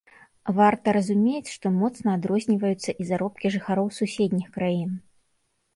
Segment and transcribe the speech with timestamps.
[0.59, 4.91] Варта разумець, што моцна адрозніваюцца і заробкі жыхароў суседніх краін.